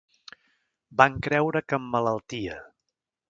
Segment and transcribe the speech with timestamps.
[1.01, 2.57] Van creure que emmalaltia.